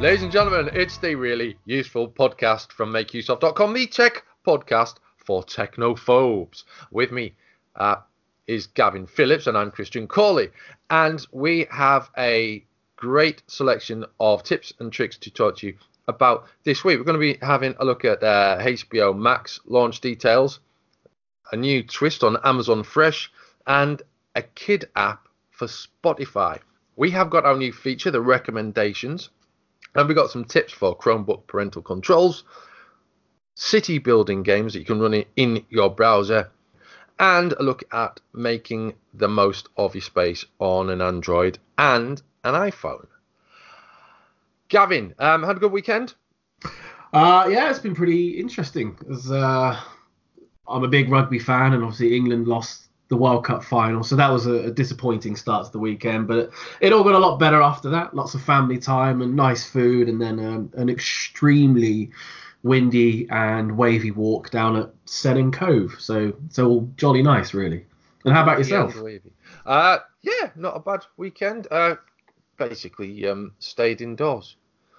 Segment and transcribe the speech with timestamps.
[0.00, 6.62] Ladies and gentlemen, it's the really useful podcast from MakeUseOf.com, the tech podcast for technophobes.
[6.92, 7.34] With me
[7.74, 7.96] uh,
[8.46, 10.50] is Gavin Phillips, and I'm Christian Cawley.
[10.88, 12.64] And we have a
[12.94, 15.74] great selection of tips and tricks to talk to you
[16.06, 16.98] about this week.
[16.98, 20.60] We're going to be having a look at uh, HBO Max launch details,
[21.50, 23.32] a new twist on Amazon Fresh,
[23.66, 24.00] and
[24.36, 26.60] a kid app for Spotify.
[26.94, 29.30] We have got our new feature, the recommendations,
[29.94, 32.44] and we've got some tips for Chromebook parental controls,
[33.54, 36.50] city building games that you can run in your browser,
[37.18, 42.54] and a look at making the most of your space on an Android and an
[42.54, 43.06] iPhone.
[44.68, 46.14] Gavin, um, had a good weekend?
[47.12, 48.96] Uh, yeah, it's been pretty interesting.
[49.10, 49.80] As uh,
[50.68, 54.30] I'm a big rugby fan, and obviously England lost the World Cup final, so that
[54.30, 56.28] was a, a, disappointing start to the weekend.
[56.28, 58.14] But it all got a lot better after that.
[58.14, 62.10] Lots of family time and nice food, and then um, an extremely
[62.62, 65.96] windy and wavy walk down at Sennen Cove.
[65.98, 67.86] So all jolly nice, really.
[68.24, 68.94] And how about yourself?
[68.94, 69.18] Yeah,
[69.64, 71.66] uh, yeah not a bad weekend.
[71.70, 71.96] Uh,
[72.58, 74.56] basically, um, stayed indoors.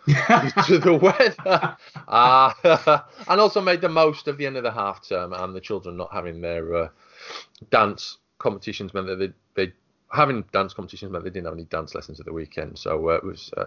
[0.07, 5.07] to the weather, uh, and also made the most of the end of the half
[5.07, 6.89] term and the children not having their uh,
[7.71, 9.73] dance competitions meant that they, they
[10.11, 12.77] having dance competitions meant they didn't have any dance lessons at the weekend.
[12.77, 13.65] So uh, it was uh,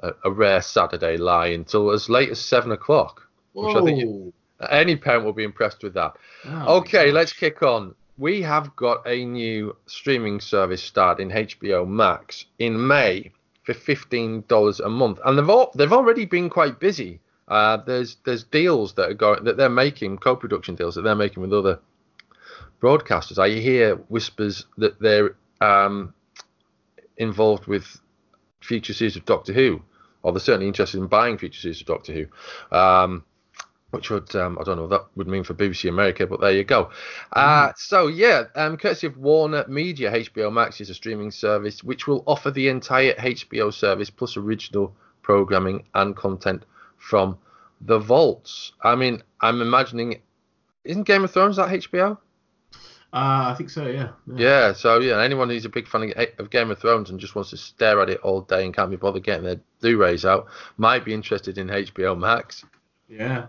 [0.00, 3.66] a, a, rare Saturday lie until as late as seven o'clock, Whoa.
[3.66, 4.32] which I think you,
[4.70, 6.16] any parent will be impressed with that.
[6.46, 7.94] Oh, okay, let's kick on.
[8.18, 13.32] We have got a new streaming service starting HBO Max in May
[13.64, 17.20] for fifteen dollars a month, and they've all, they've already been quite busy.
[17.48, 21.42] Uh, there's there's deals that are going that they're making co-production deals that they're making
[21.42, 21.78] with other
[22.80, 23.38] broadcasters.
[23.38, 26.14] I hear whispers that they're um,
[27.16, 28.00] involved with
[28.60, 29.82] future series of Doctor Who,
[30.22, 32.76] or they're certainly interested in buying future series of Doctor Who.
[32.76, 33.24] Um,
[33.94, 36.50] which would um, I don't know what that would mean for BBC America, but there
[36.50, 36.90] you go.
[37.32, 37.72] Uh.
[37.76, 42.24] So yeah, um, courtesy of Warner Media, HBO Max is a streaming service which will
[42.26, 46.64] offer the entire HBO service plus original programming and content
[46.98, 47.38] from
[47.80, 48.72] the vaults.
[48.82, 50.20] I mean, I'm imagining,
[50.84, 52.18] isn't Game of Thrones that HBO?
[53.14, 54.08] Uh, I think so, yeah.
[54.26, 54.34] yeah.
[54.36, 54.72] yeah.
[54.72, 57.56] so yeah, anyone who's a big fan of Game of Thrones and just wants to
[57.56, 60.48] stare at it all day and can't be bothered getting their Blu-rays out
[60.78, 62.64] might be interested in HBO Max.
[63.08, 63.46] Yeah.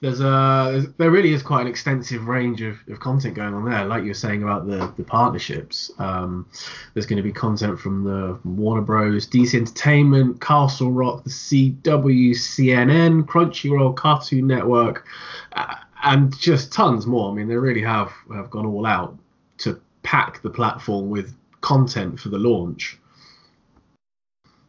[0.00, 3.84] There's a there really is quite an extensive range of, of content going on there.
[3.86, 6.46] Like you were saying about the the partnerships, um,
[6.94, 12.30] there's going to be content from the Warner Bros, DC Entertainment, Castle Rock, the CW,
[12.30, 15.04] CNN, Crunchyroll, Cartoon Network.
[15.52, 15.74] Uh,
[16.08, 17.30] and just tons more.
[17.30, 19.16] I mean, they really have have gone all out
[19.58, 22.98] to pack the platform with content for the launch.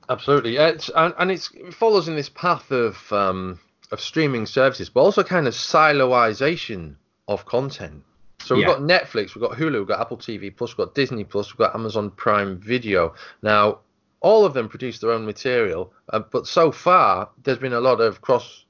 [0.10, 3.60] Absolutely, it's, and, and it follows in this path of um,
[3.92, 6.96] of streaming services, but also kind of siloization
[7.28, 8.04] of content.
[8.42, 8.74] So we've yeah.
[8.74, 11.60] got Netflix, we've got Hulu, we've got Apple TV Plus, we've got Disney Plus, we've
[11.60, 13.14] got Amazon Prime Video.
[13.42, 13.80] Now,
[14.22, 18.02] all of them produce their own material, uh, but so far there's been a lot
[18.02, 18.66] of cross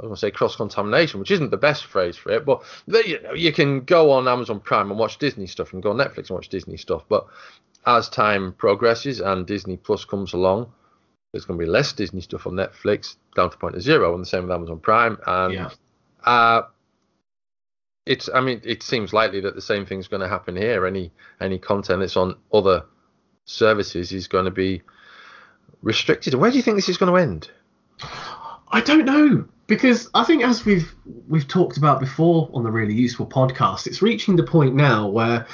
[0.00, 2.62] I was going to say cross contamination, which isn't the best phrase for it, but
[2.86, 5.98] you, know, you can go on Amazon Prime and watch Disney stuff, and go on
[5.98, 7.04] Netflix and watch Disney stuff.
[7.08, 7.26] But
[7.86, 10.72] as time progresses and Disney Plus comes along,
[11.32, 14.22] there's going to be less Disney stuff on Netflix down to point of zero, and
[14.22, 15.18] the same with Amazon Prime.
[15.26, 15.70] And yeah.
[16.24, 16.62] uh,
[18.06, 20.86] it's, I mean, it seems likely that the same thing's going to happen here.
[20.86, 21.12] Any
[21.42, 22.84] any content that's on other
[23.44, 24.82] services is going to be
[25.82, 26.34] restricted.
[26.34, 27.50] Where do you think this is going to end?
[28.70, 30.94] I don't know because I think as we've
[31.28, 35.46] we've talked about before on the really useful podcast, it's reaching the point now where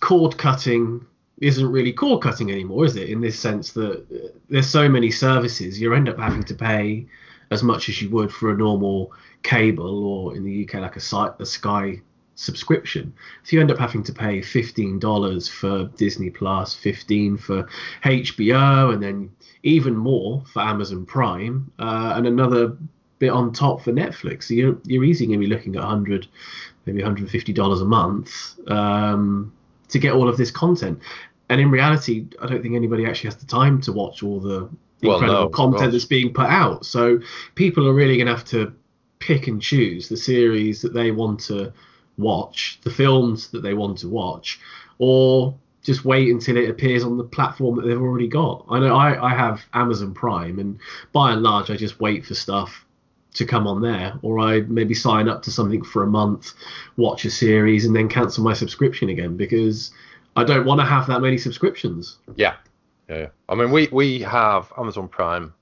[0.00, 1.04] cord cutting
[1.40, 3.08] isn't really cord cutting anymore, is it?
[3.08, 7.06] In this sense that uh, there's so many services, you end up having to pay
[7.50, 9.12] as much as you would for a normal
[9.42, 12.00] cable or in the UK like a, site, a Sky
[12.36, 13.12] subscription.
[13.42, 17.68] So you end up having to pay fifteen dollars for Disney Plus, fifteen for
[18.04, 19.30] HBO, and then
[19.64, 22.76] even more for Amazon Prime, uh, and another
[23.18, 24.44] bit on top for Netflix.
[24.44, 26.28] So you're you're easily going to be looking at 100,
[26.84, 29.52] maybe 150 dollars a month um,
[29.88, 31.00] to get all of this content.
[31.48, 34.68] And in reality, I don't think anybody actually has the time to watch all the
[35.00, 36.84] incredible well, no, content that's being put out.
[36.84, 37.20] So
[37.54, 38.74] people are really going to have to
[39.18, 41.72] pick and choose the series that they want to
[42.18, 44.60] watch, the films that they want to watch,
[44.98, 48.64] or just wait until it appears on the platform that they've already got.
[48.68, 50.78] I know I, I have Amazon Prime, and
[51.12, 52.84] by and large, I just wait for stuff
[53.34, 56.54] to come on there, or I maybe sign up to something for a month,
[56.96, 59.92] watch a series, and then cancel my subscription again because
[60.34, 62.18] I don't want to have that many subscriptions.
[62.34, 62.56] Yeah,
[63.08, 63.18] yeah.
[63.18, 63.28] yeah.
[63.48, 65.52] I mean, we we have Amazon Prime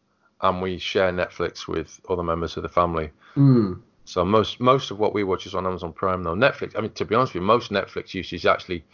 [0.41, 3.11] and we share Netflix with other members of the family.
[3.37, 3.81] Mm.
[4.05, 6.35] So most most of what we watch is on Amazon Prime though.
[6.35, 8.85] Netflix, I mean, to be honest with you, most Netflix usage is actually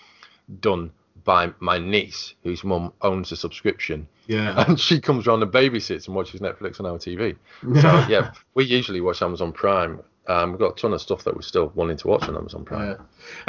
[0.61, 0.93] done
[1.25, 4.65] by my niece, whose mum owns a subscription, Yeah.
[4.69, 7.37] and she comes around and babysits and watches Netflix on our TV.
[7.81, 10.01] So yeah, we usually watch Amazon Prime.
[10.29, 12.65] Um, we've got a ton of stuff that we're still wanting to watch on Amazon
[12.65, 12.91] Prime.
[12.91, 12.97] Yeah.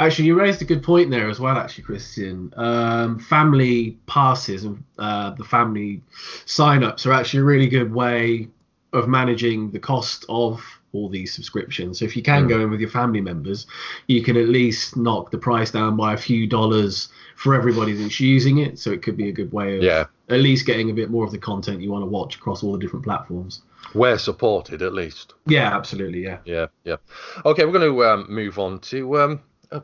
[0.00, 2.52] Actually, you raised a good point there as well, actually, Christian.
[2.56, 6.02] Um, family passes and uh, the family
[6.44, 8.48] sign-ups are actually a really good way
[8.92, 11.98] of managing the cost of all these subscriptions.
[11.98, 12.48] So if you can Mm.
[12.48, 13.66] go in with your family members,
[14.08, 18.20] you can at least knock the price down by a few dollars for everybody that's
[18.20, 18.78] using it.
[18.78, 21.24] So it could be a good way of Yeah, at least getting a bit more
[21.24, 23.62] of the content you want to watch across all the different platforms.
[23.94, 25.34] we're supported at least.
[25.46, 26.22] Yeah, absolutely.
[26.22, 26.38] Yeah.
[26.44, 26.96] Yeah, yeah.
[27.44, 29.40] Okay, we're going to um, move on to um,
[29.72, 29.82] a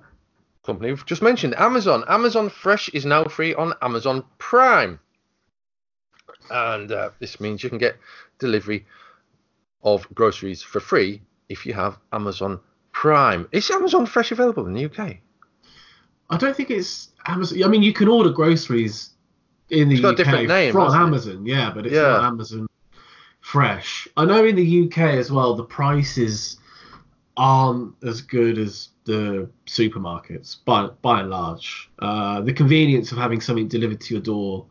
[0.65, 2.05] company we've just mentioned, Amazon.
[2.09, 5.01] Amazon Fresh is now free on Amazon Prime,
[6.51, 7.97] and uh, this means you can get
[8.39, 8.87] delivery
[9.83, 12.61] of groceries for free if you have Amazon
[12.93, 13.49] Prime.
[13.53, 15.17] Is Amazon Fresh available in the UK?
[16.31, 17.63] I don't think it's Amazon.
[17.65, 19.11] I mean, you can order groceries
[19.71, 21.07] in the It's got a UK different name, from hasn't it?
[21.07, 22.03] Amazon, yeah, but it's Yeah.
[22.03, 22.67] not Amazon
[23.41, 24.09] Fresh.
[24.17, 26.59] I know in the UK as well, the prices
[27.37, 31.89] aren't as good as the supermarkets by by and large.
[32.01, 34.67] Uh, the convenience of having something delivered to your door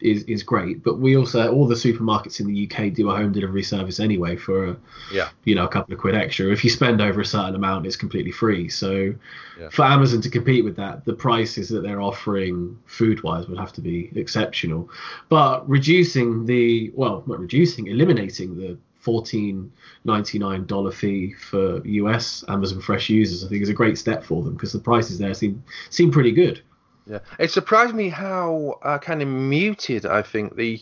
[0.00, 3.32] is is great, but we also all the supermarkets in the UK do a home
[3.32, 4.76] delivery service anyway for a,
[5.12, 5.28] Yeah.
[5.44, 6.50] you know a couple of quid extra.
[6.50, 8.68] If you spend over a certain amount, it's completely free.
[8.68, 9.14] So
[9.58, 9.68] Yeah.
[9.70, 13.72] for Amazon to compete with that, the prices that they're offering food wise would have
[13.74, 14.90] to be exceptional.
[15.28, 19.70] But reducing the well, not reducing, eliminating the fourteen
[20.04, 24.24] ninety nine dollar fee for US Amazon Fresh users, I think is a great step
[24.24, 26.60] for them because the prices there seem seem pretty good.
[27.06, 30.80] Yeah, it surprised me how uh, kind of muted I think the,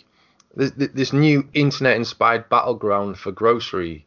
[0.55, 4.07] the, the this new internet-inspired battleground for grocery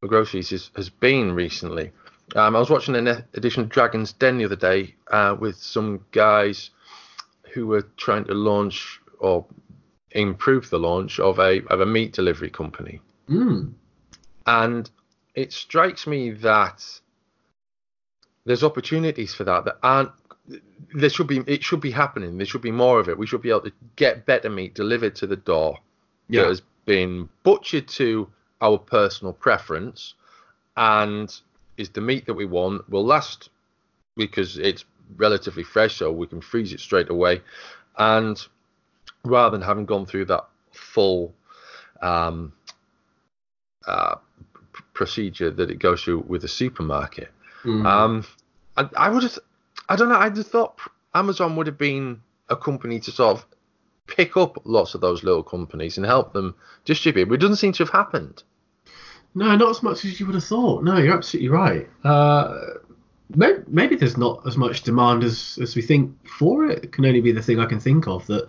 [0.00, 1.92] for groceries is, has been recently.
[2.34, 6.04] Um, I was watching an edition of Dragon's Den the other day uh, with some
[6.12, 6.70] guys
[7.54, 9.46] who were trying to launch or
[10.10, 13.72] improve the launch of a of a meat delivery company, Mm.
[14.46, 14.90] and
[15.34, 16.84] it strikes me that
[18.44, 20.10] there's opportunities for that that aren't
[20.94, 23.42] there should be it should be happening there should be more of it we should
[23.42, 25.78] be able to get better meat delivered to the door
[26.28, 26.42] Yeah.
[26.42, 28.28] that has been butchered to
[28.60, 30.14] our personal preference
[30.76, 31.34] and
[31.76, 33.50] is the meat that we want will last
[34.16, 34.84] because it's
[35.16, 37.42] relatively fresh so we can freeze it straight away
[37.98, 38.46] and
[39.24, 41.34] rather than having gone through that full
[42.02, 42.52] um,
[43.86, 44.14] uh,
[44.74, 47.30] p- procedure that it goes through with a supermarket
[47.64, 47.84] Mm.
[47.86, 48.24] um,
[48.76, 49.36] I, I would have,
[49.88, 50.78] I don't know, I'd have thought
[51.14, 53.46] Amazon would have been a company to sort of
[54.06, 56.54] pick up lots of those little companies and help them
[56.84, 58.42] distribute, but it doesn't seem to have happened.
[59.34, 60.82] No, not as much as you would have thought.
[60.82, 61.88] No, you're absolutely right.
[62.02, 62.58] Uh,
[63.34, 66.84] maybe, maybe there's not as much demand as, as we think for it.
[66.84, 68.48] It can only be the thing I can think of that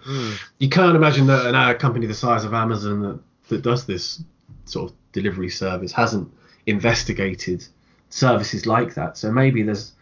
[0.57, 3.19] you can't imagine that an a company the size of Amazon that,
[3.49, 4.23] that does this
[4.65, 6.31] sort of delivery service hasn't
[6.65, 7.65] investigated
[8.09, 9.17] services like that.
[9.17, 9.93] So maybe there's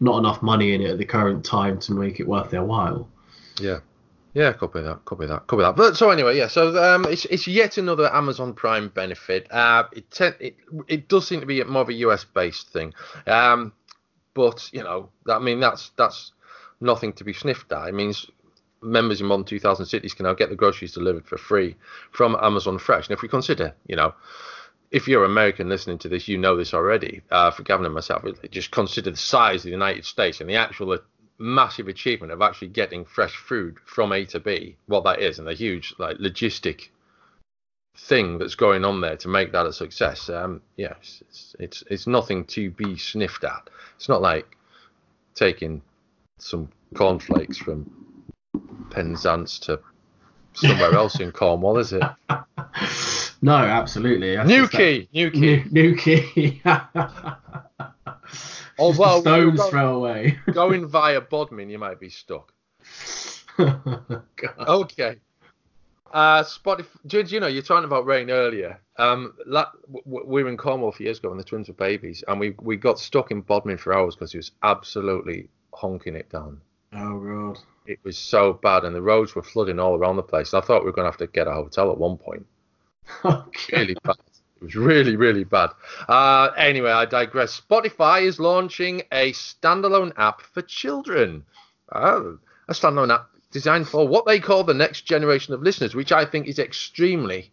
[0.00, 3.08] not enough money in it at the current time to make it worth their while.
[3.60, 3.80] Yeah.
[4.34, 5.76] Yeah, copy that, copy that, copy that.
[5.76, 6.48] But so anyway, yeah.
[6.48, 9.46] So um, it's it's yet another Amazon Prime benefit.
[9.52, 10.56] Uh, it te- it
[10.88, 12.92] it does seem to be more of a US based thing.
[13.28, 13.72] Um,
[14.34, 16.32] but you know, I mean, that's that's
[16.80, 17.88] nothing to be sniffed at.
[17.88, 18.26] It means
[18.82, 21.76] members in more than 2000 Cities can now get the groceries delivered for free
[22.10, 23.08] from Amazon Fresh.
[23.08, 24.14] And if we consider, you know,
[24.94, 27.20] if you're American listening to this, you know this already.
[27.28, 30.54] Uh, for Gavin and myself, just consider the size of the United States and the
[30.54, 30.96] actual
[31.36, 34.76] massive achievement of actually getting fresh food from A to B.
[34.86, 36.90] What that is, and the huge like logistic
[37.96, 40.30] thing that's going on there to make that a success.
[40.30, 43.68] Um, yes, it's, it's it's nothing to be sniffed at.
[43.96, 44.56] It's not like
[45.34, 45.82] taking
[46.38, 47.90] some cornflakes from
[48.90, 49.80] Penzance to
[50.52, 52.04] somewhere else in Cornwall, is it?
[53.44, 54.38] No, absolutely.
[54.38, 55.64] I New think that- Newquay.
[55.70, 56.62] New, Newquay.
[58.78, 60.38] Although stone's throw away.
[60.52, 62.52] going via Bodmin, you might be stuck.
[63.58, 64.10] God.
[64.66, 65.16] Okay.
[66.12, 66.86] Uh, Spotify.
[67.06, 68.80] Do you know you're talking about rain earlier?
[68.98, 71.66] Um, la, w- w- we were in Cornwall a few years ago when the twins
[71.68, 75.48] were babies, and we we got stuck in Bodmin for hours because it was absolutely
[75.74, 76.60] honking it down.
[76.94, 77.58] Oh god.
[77.86, 80.54] It was so bad, and the roads were flooding all around the place.
[80.54, 82.46] I thought we were going to have to get a hotel at one point.
[83.24, 83.78] Okay.
[83.78, 84.16] Really bad.
[84.60, 85.70] It was really, really bad.
[86.08, 87.60] Uh, anyway, I digress.
[87.60, 91.44] Spotify is launching a standalone app for children.
[91.92, 96.12] Oh, a standalone app designed for what they call the next generation of listeners, which
[96.12, 97.52] I think is extremely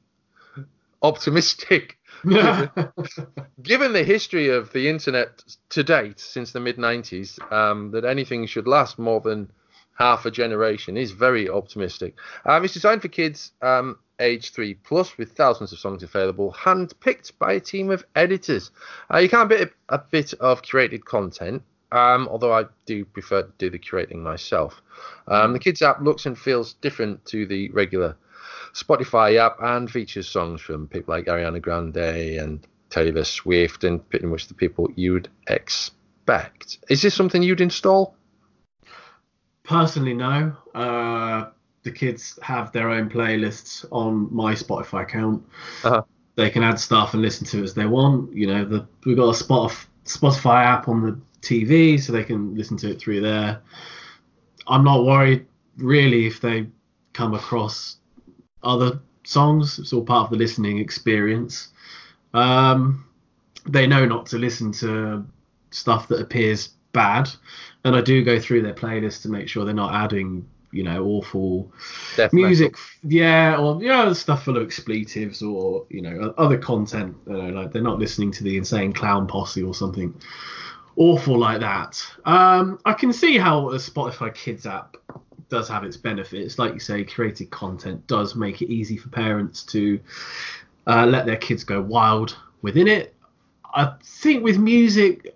[1.01, 1.98] optimistic.
[2.24, 8.46] Given the history of the internet to date since the mid 90s, um, that anything
[8.46, 9.51] should last more than
[9.98, 12.15] half a generation is very optimistic.
[12.46, 17.38] Um, it's designed for kids um, age 3 plus with thousands of songs available, hand-picked
[17.40, 18.72] by a team of editors.
[19.13, 23.44] Uh, you can get a, a bit of curated content, um, although I do prefer
[23.44, 24.82] to do the curating myself.
[25.28, 28.16] Um, the kids app looks and feels different to the regular
[28.74, 34.25] Spotify app and features songs from people like Ariana Grande and Taylor Swift and pretty
[34.25, 36.80] much the people you'd expect.
[36.90, 38.16] Is this something you'd install?
[39.63, 40.56] Personally, no.
[40.74, 41.50] Uh,
[41.84, 45.44] the kids have their own playlists on my Spotify account.
[45.84, 46.04] Uh-huh.
[46.36, 48.34] They can add stuff and listen to it as they want.
[48.34, 52.56] You know, the, we've got a Spotify, Spotify app on the TV, so they can
[52.56, 53.62] listen to it through there.
[54.68, 55.46] I'm not worried
[55.78, 56.68] really if they
[57.14, 57.98] come across
[58.64, 59.80] other songs.
[59.80, 61.70] It's all part of the listening experience.
[62.34, 63.06] Um,
[63.68, 65.26] they know not to listen to
[65.72, 67.30] stuff that appears bad,
[67.84, 71.04] and I do go through their playlist to make sure they're not adding, you know,
[71.06, 71.72] awful
[72.16, 72.72] Death music.
[72.72, 72.88] Metal.
[73.04, 77.16] Yeah, or yeah, you know, stuff full of expletives or you know other content.
[77.28, 80.13] You know, like they're not listening to the Insane Clown Posse or something
[80.96, 82.04] awful like that.
[82.25, 84.98] Um, I can see how a Spotify Kids app
[85.50, 86.58] does have its benefits.
[86.58, 90.00] Like you say, created content does make it easy for parents to
[90.88, 93.16] uh, let their kids go wild within it.
[93.74, 95.36] I think with music,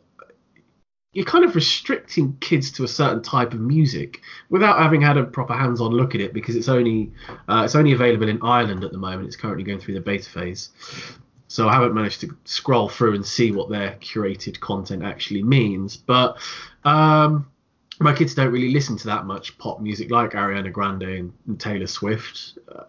[1.16, 5.24] you're kind of restricting kids to a certain type of music without having had a
[5.24, 7.10] proper hands-on look at it because it's only
[7.48, 9.28] uh, it's only available in Ireland at the moment.
[9.28, 10.72] It's currently going through the beta phase,
[11.48, 15.96] so I haven't managed to scroll through and see what their curated content actually means.
[15.96, 16.38] But
[16.84, 17.50] um,
[18.02, 21.58] my kids don't really listen to that much pop music like Ariana Grande and, and
[21.58, 22.58] Taylor Swift.
[22.68, 22.84] Uh,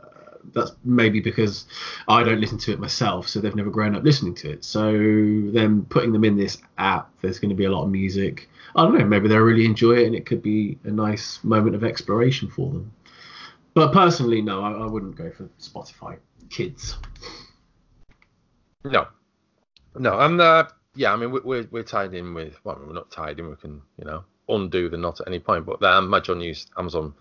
[0.55, 1.67] that's maybe because
[2.09, 4.65] I don't listen to it myself, so they've never grown up listening to it.
[4.65, 8.49] So then putting them in this app, there's going to be a lot of music.
[8.75, 11.75] I don't know, maybe they'll really enjoy it and it could be a nice moment
[11.75, 12.93] of exploration for them.
[13.75, 16.97] But personally, no, I, I wouldn't go for Spotify Kids.
[18.85, 19.09] No,
[19.99, 23.38] no, and uh, yeah, I mean we're we're tied in with well, we're not tied
[23.38, 23.50] in.
[23.50, 25.67] We can you know undo the knot at any point.
[25.67, 27.15] But the Amazon use Amazon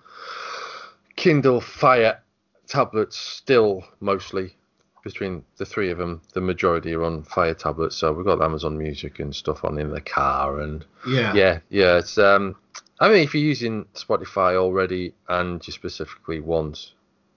[1.15, 2.22] Kindle Fire
[2.67, 4.55] tablets still mostly
[5.03, 6.22] between the three of them.
[6.34, 9.91] The majority are on Fire tablets, so we've got Amazon Music and stuff on in
[9.91, 11.98] the car, and yeah, yeah, yeah.
[11.98, 12.55] It's um,
[13.00, 16.93] I mean, if you're using Spotify already and you specifically want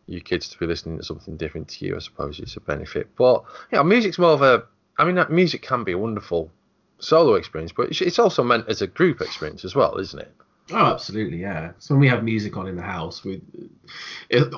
[0.06, 3.08] your kids to be listening to something different to you, I suppose it's a benefit.
[3.16, 4.64] But yeah, music's more of a.
[4.98, 6.50] I mean, that music can be a wonderful
[6.98, 10.32] solo experience, but it's also meant as a group experience as well, isn't it?
[10.70, 11.72] Oh, absolutely, yeah.
[11.78, 13.40] So when we have music on in the house, we,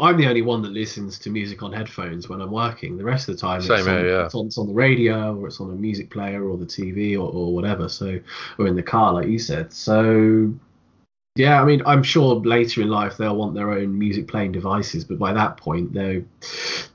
[0.00, 2.96] I'm the only one that listens to music on headphones when I'm working.
[2.96, 4.26] The rest of the time, Same it's, here, on, yeah.
[4.26, 7.14] it's, on, it's on the radio or it's on a music player or the TV
[7.14, 7.88] or, or whatever.
[7.88, 8.18] So,
[8.58, 9.72] or in the car, like you said.
[9.72, 10.52] So,
[11.36, 15.04] yeah, I mean, I'm sure later in life they'll want their own music playing devices,
[15.04, 16.24] but by that point, they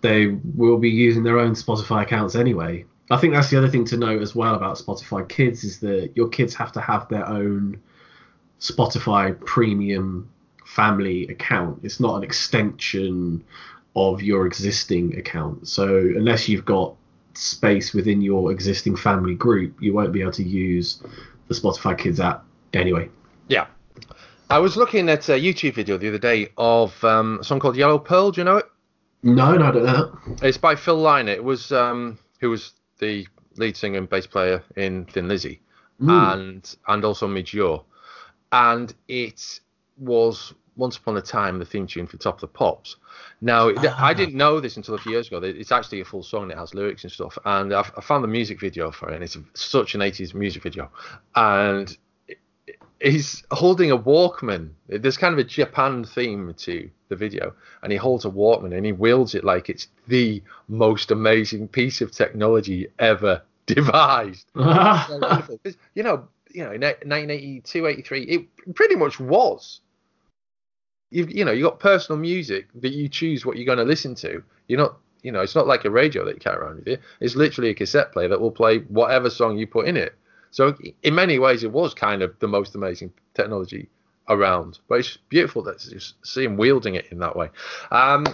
[0.02, 2.86] they will be using their own Spotify accounts anyway.
[3.10, 6.12] I think that's the other thing to note as well about Spotify Kids is that
[6.16, 7.80] your kids have to have their own
[8.60, 10.30] Spotify premium
[10.66, 11.80] family account.
[11.84, 13.44] It's not an extension
[13.96, 15.68] of your existing account.
[15.68, 16.96] So unless you've got
[17.34, 21.02] space within your existing family group, you won't be able to use
[21.48, 22.44] the Spotify Kids app
[22.74, 23.10] anyway.
[23.48, 23.68] Yeah.
[24.50, 27.76] I was looking at a YouTube video the other day of um, a song called
[27.76, 28.32] Yellow Pearl.
[28.32, 28.66] Do you know it?
[29.24, 30.20] No, no, I don't know.
[30.44, 31.36] It's by Phil Lynott.
[31.36, 35.62] It was um, who was the lead singer and bass player in Thin Lizzy,
[36.00, 36.34] mm.
[36.34, 37.84] and and also Midge Ure.
[38.56, 39.60] And it
[39.98, 42.96] was once upon a time the theme tune for Top of the Pops.
[43.42, 43.96] Now ah.
[43.98, 45.42] I didn't know this until a few years ago.
[45.44, 48.30] It's actually a full song it has lyrics and stuff, and I've, I found the
[48.30, 50.90] music video for it, and it's such an 80s music video,
[51.36, 51.98] and
[53.02, 54.70] he's holding a Walkman.
[54.88, 58.86] There's kind of a Japan theme to the video, and he holds a Walkman and
[58.86, 64.46] he wields it like it's the most amazing piece of technology ever devised.
[64.56, 65.60] so
[65.94, 69.82] you know, you know, in 1982, 83, it pretty much was.
[71.12, 74.16] You you know, you got personal music that you choose what you're going to listen
[74.16, 74.42] to.
[74.68, 76.98] You're not, you know, it's not like a radio that you carry around with you.
[77.20, 80.16] It's literally a cassette player that will play whatever song you put in it.
[80.52, 83.90] So in many ways, it was kind of the most amazing technology
[84.30, 84.80] around.
[84.88, 87.50] But it's beautiful that just see him wielding it in that way.
[87.92, 88.26] Um,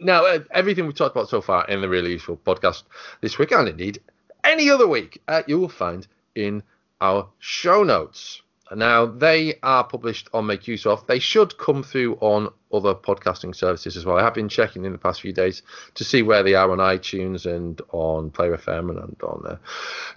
[0.00, 2.82] now, uh, everything we've talked about so far in the really useful podcast
[3.20, 4.00] this week, and indeed
[4.42, 6.62] any other week, uh, you will find in
[7.00, 8.42] our show notes.
[8.74, 11.04] Now, they are published on Make Use of.
[11.08, 14.16] They should come through on other podcasting services as well.
[14.16, 15.62] I have been checking in the past few days
[15.94, 19.56] to see where they are on iTunes and on Player FM and on uh,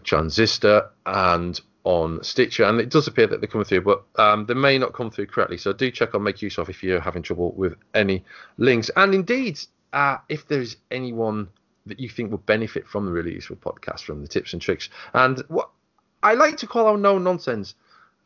[0.04, 4.54] Transistor and on Stitcher, and it does appear that they're coming through, but um, they
[4.54, 5.58] may not come through correctly.
[5.58, 8.24] So do check on Make Use of if you're having trouble with any
[8.58, 8.90] links.
[8.96, 9.60] And indeed,
[9.92, 11.50] uh, if there's anyone
[11.86, 14.90] that you think would benefit from the really useful podcast, from the tips and tricks,
[15.14, 15.70] and what
[16.24, 17.76] I like to call our no nonsense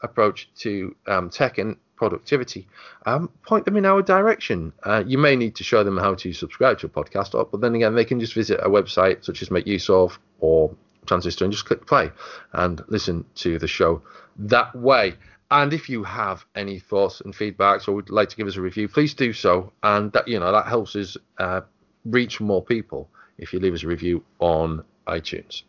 [0.01, 2.68] approach to um, tech and productivity,
[3.06, 4.72] um, point them in our direction.
[4.84, 7.74] Uh, you may need to show them how to subscribe to a podcast, but then
[7.75, 10.74] again, they can just visit a website such as Make Use of or
[11.08, 12.12] Transistor and just click play
[12.54, 14.01] and listen to the show
[14.38, 15.16] that way.
[15.50, 18.62] And if you have any thoughts and feedbacks or would like to give us a
[18.62, 19.72] review, please do so.
[19.82, 21.62] And that you know that helps us uh,
[22.06, 25.63] reach more people if you leave us a review on iTunes.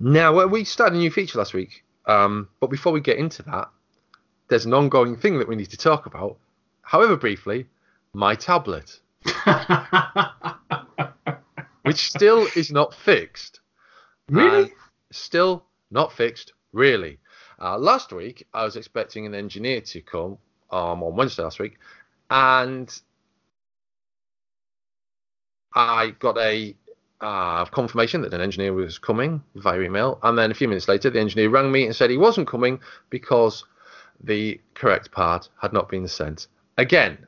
[0.00, 3.68] Now we started a new feature last week, um, but before we get into that,
[4.48, 6.36] there's an ongoing thing that we need to talk about.
[6.82, 7.66] However briefly,
[8.12, 9.00] my tablet,
[11.82, 13.60] which still is not fixed.
[14.28, 14.72] Really?
[15.12, 17.18] still not fixed, really.
[17.60, 20.38] Uh, last week, I was expecting an engineer to come
[20.70, 21.78] um, on Wednesday last week,
[22.30, 22.92] and
[25.74, 26.74] I got a
[27.24, 31.10] uh, confirmation that an engineer was coming via email, and then a few minutes later,
[31.10, 32.78] the engineer rang me and said he wasn't coming
[33.10, 33.64] because
[34.22, 36.46] the correct part had not been sent.
[36.78, 37.18] Again,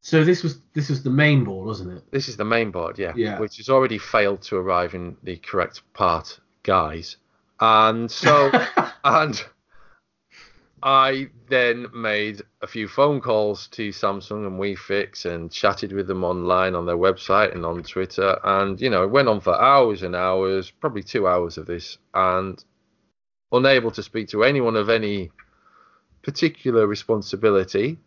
[0.00, 2.04] So this was this was the main board, wasn't it?
[2.12, 3.38] this is the main board, yeah, Yeah.
[3.40, 7.16] which has already failed to arrive in the correct part, guys.
[7.60, 8.50] And so,
[9.04, 9.44] and
[10.82, 16.24] I then made a few phone calls to Samsung and WeFix and chatted with them
[16.24, 18.38] online on their website and on Twitter.
[18.44, 21.98] And, you know, it went on for hours and hours, probably two hours of this,
[22.14, 22.62] and
[23.50, 25.30] unable to speak to anyone of any
[26.22, 27.98] particular responsibility.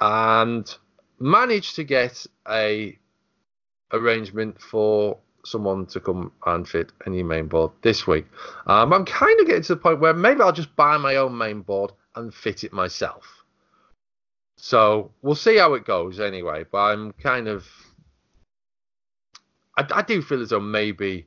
[0.00, 0.74] And
[1.18, 2.98] managed to get a
[3.92, 8.26] arrangement for someone to come and fit a new main board this week.
[8.66, 11.36] Um, I'm kind of getting to the point where maybe I'll just buy my own
[11.36, 13.44] main board and fit it myself.
[14.56, 16.64] So we'll see how it goes anyway.
[16.70, 17.66] But I'm kind of,
[19.76, 21.26] I, I do feel as though maybe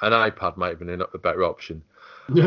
[0.00, 1.82] an iPad might have been a better option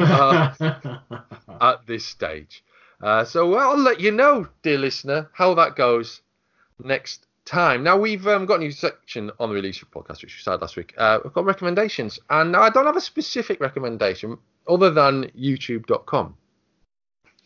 [1.61, 2.63] at this stage.
[3.01, 6.21] Uh, so I'll let you know, dear listener, how that goes
[6.83, 7.83] next time.
[7.83, 10.77] Now we've um, got a new section on the release podcast, which we started last
[10.77, 10.93] week.
[10.97, 14.37] Uh, we've got recommendations, and I don't have a specific recommendation
[14.67, 16.37] other than YouTube.com.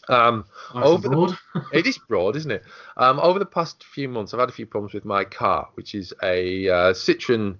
[0.10, 2.64] Um, Nice over and the- it is broad, isn't it?
[2.98, 5.96] Um, over the past few months, I've had a few problems with my car, which
[5.96, 7.58] is a uh, Citroen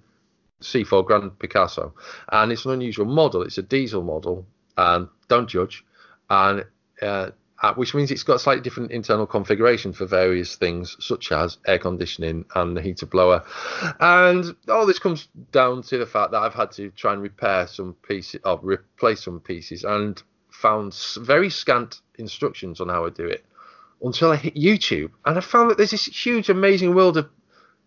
[0.60, 1.94] C4 Grand Picasso,
[2.30, 3.42] and it's an unusual model.
[3.42, 5.84] It's a diesel model, and don't judge,
[6.30, 6.64] and
[7.02, 7.30] uh,
[7.62, 11.58] uh, which means it's got a slightly different internal configuration for various things, such as
[11.66, 13.42] air conditioning and the heater blower.
[14.00, 17.66] And all this comes down to the fact that I've had to try and repair
[17.66, 20.22] some pieces, or replace some pieces, and
[20.60, 23.44] found very scant instructions on how to do it
[24.02, 27.28] until I hit YouTube, and I found that there's this huge, amazing world of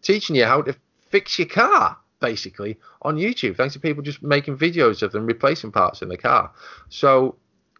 [0.01, 0.75] teaching you how to
[1.09, 5.71] fix your car, basically, on YouTube, thanks to people just making videos of them replacing
[5.71, 6.51] parts in the car.
[6.89, 7.35] So,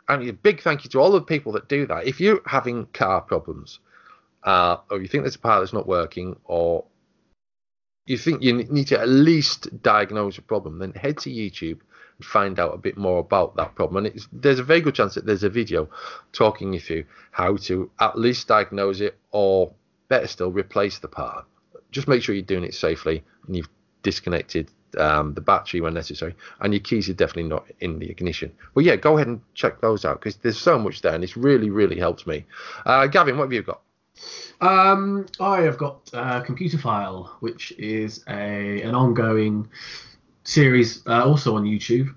[0.07, 2.07] I a big thank you to all the people that do that.
[2.07, 3.79] If you're having car problems,
[4.43, 6.85] uh, or you think there's a part that's not working, or
[8.07, 11.79] you think you need to at least diagnose a problem, then head to YouTube
[12.21, 14.05] find out a bit more about that problem.
[14.05, 15.89] And there's a very good chance that there's a video
[16.31, 19.71] talking you through how to at least diagnose it, or
[20.07, 21.45] better still, replace the part.
[21.91, 23.69] Just make sure you're doing it safely and you've
[24.03, 28.51] disconnected um, the battery when necessary, and your keys are definitely not in the ignition.
[28.73, 31.37] But yeah, go ahead and check those out because there's so much there, and it's
[31.37, 32.45] really, really helped me.
[32.85, 33.81] Uh, Gavin, what have you got?
[34.61, 39.69] Um, I have got uh, Computerphile, which is a an ongoing
[40.49, 42.13] series, uh, also on YouTube,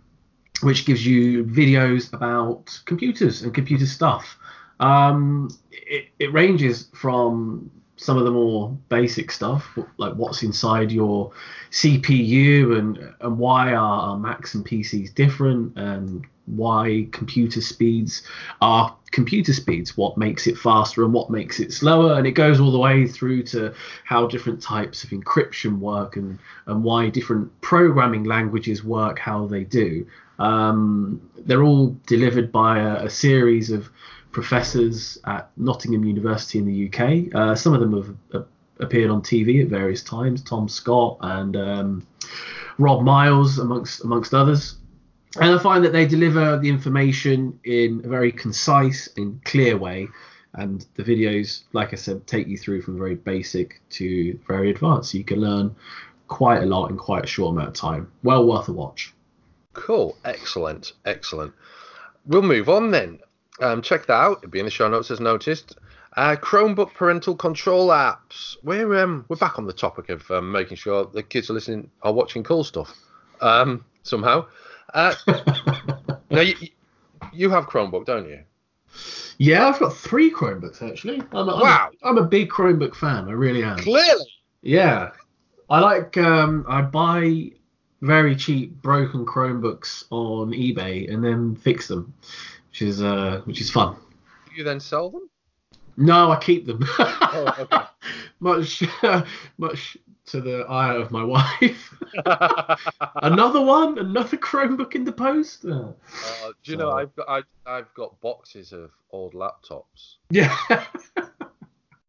[0.62, 4.38] which gives you videos about computers and computer stuff.
[4.81, 11.31] Um, it, it ranges from some of the more basic stuff, like what's inside your
[11.71, 18.22] CPU and and why are, are Macs and PCs different, and why computer speeds
[18.61, 22.59] are computer speeds, what makes it faster and what makes it slower, and it goes
[22.61, 23.72] all the way through to
[24.05, 29.64] how different types of encryption work and and why different programming languages work how they
[29.64, 30.07] do.
[30.38, 33.88] Um, they're all delivered by a, a series of
[34.33, 37.35] professors at Nottingham University in the UK.
[37.35, 38.46] Uh, some of them have
[38.81, 40.42] appeared on TV at various times.
[40.42, 42.07] Tom Scott and um,
[42.78, 44.76] Rob Miles, amongst amongst others.
[45.40, 50.09] And I find that they deliver the information in a very concise and clear way.
[50.55, 55.12] And the videos, like I said, take you through from very basic to very advanced.
[55.12, 55.75] So you can learn
[56.29, 58.12] quite a lot in quite a short amount of time.
[58.23, 59.14] Well worth a watch.
[59.73, 60.16] Cool.
[60.27, 60.92] Excellent.
[61.07, 61.55] Excellent.
[62.27, 63.18] We'll move on then.
[63.61, 64.38] Um, check that out.
[64.38, 65.77] It'll be in the show notes as noticed.
[66.14, 68.57] Uh, Chromebook parental control apps.
[68.62, 71.90] We're um, we're back on the topic of um, making sure the kids are listening,
[72.03, 72.95] are watching cool stuff.
[73.40, 74.47] Um, somehow.
[74.95, 75.14] Uh,
[76.31, 76.55] now you,
[77.33, 78.40] you have Chromebook, don't you?
[79.38, 81.21] Yeah, I've got three Chromebooks actually.
[81.33, 83.29] I'm a, wow, I'm a, I'm a big Chromebook fan.
[83.29, 83.79] I really am.
[83.79, 84.27] Clearly.
[84.62, 85.11] Yeah,
[85.71, 86.16] I like.
[86.16, 87.51] Um, I buy
[88.03, 92.12] very cheap broken Chromebooks on eBay and then fix them,
[92.71, 93.97] which is uh, which is fun.
[94.55, 95.29] You then sell them?
[95.97, 96.85] No, I keep them.
[96.99, 97.87] Oh, okay.
[98.40, 98.83] much,
[99.59, 99.97] much
[100.33, 101.95] to the ire of my wife.
[103.23, 105.64] another one, another Chromebook in the post.
[105.64, 105.92] Uh,
[106.64, 110.16] do you know I've got I, I've got boxes of old laptops.
[110.31, 110.57] yeah,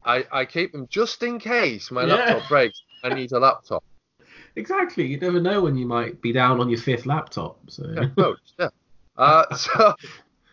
[0.04, 2.16] I, I keep them just in case my Yeah.
[2.16, 2.82] laptop breaks.
[3.02, 3.84] I need a laptop.
[4.56, 5.06] exactly.
[5.06, 7.58] You never know when you might be down on your fifth laptop.
[7.68, 8.68] So Yeah, no, yeah.
[9.16, 9.94] Uh, so,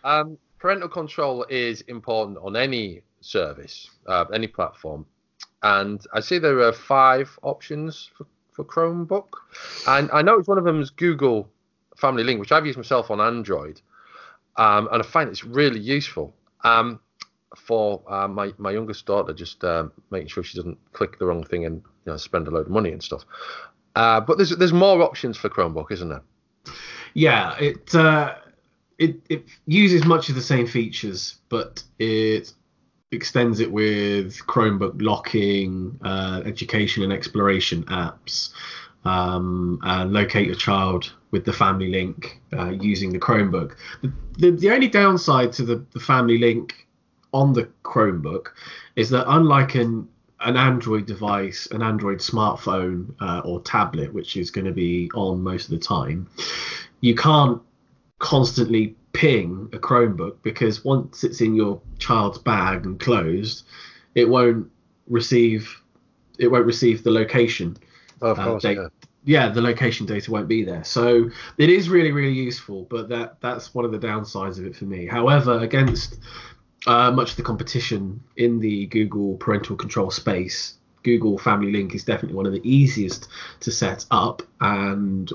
[0.04, 5.06] um, parental control is important on any service, uh, any platform,
[5.64, 9.34] and I see there are five options for, for Chromebook,
[9.88, 11.50] and I know one of them is Google
[11.98, 13.82] Family Link, which I've used myself on Android,
[14.58, 16.34] um, and I find it's really useful.
[16.64, 17.00] Um,
[17.58, 21.44] for uh, my my youngest daughter, just um, making sure she doesn't click the wrong
[21.44, 23.26] thing and you know spend a load of money and stuff.
[23.96, 26.22] Uh, but there's there's more options for Chromebook, isn't there?
[27.14, 28.36] yeah, it uh,
[28.98, 32.54] it it uses much of the same features, but it
[33.12, 38.52] extends it with Chromebook locking, uh, education and exploration apps,
[39.04, 43.76] um, and locate your child with the Family Link uh, using the Chromebook.
[44.02, 46.88] The, the, the only downside to the, the Family Link
[47.34, 48.48] on the Chromebook
[48.96, 50.08] is that unlike an
[50.44, 55.40] an Android device, an Android smartphone uh, or tablet, which is going to be on
[55.40, 56.28] most of the time,
[57.02, 57.62] you can't
[58.18, 63.64] constantly ping a Chromebook because once it's in your child's bag and closed,
[64.16, 64.68] it won't
[65.08, 65.78] receive
[66.40, 67.78] it won't receive the location.
[68.22, 68.88] Of Uh, course, they- yeah.
[69.24, 70.84] Yeah, the location data won't be there.
[70.84, 74.76] So it is really really useful, but that that's one of the downsides of it
[74.76, 75.06] for me.
[75.06, 76.18] However, against
[76.88, 82.04] uh, much of the competition in the Google parental control space, Google Family Link is
[82.04, 83.28] definitely one of the easiest
[83.60, 85.32] to set up, and